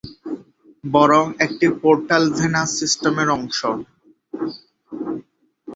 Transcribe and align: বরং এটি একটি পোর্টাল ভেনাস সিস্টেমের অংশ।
বরং 0.83 1.25
এটি 1.27 1.43
একটি 1.45 1.67
পোর্টাল 1.81 2.23
ভেনাস 2.37 2.69
সিস্টেমের 2.79 3.29
অংশ। 3.37 3.59